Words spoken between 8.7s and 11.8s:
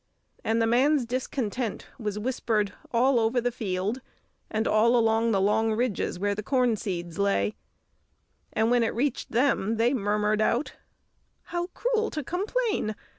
when it reached them they murmured out, "How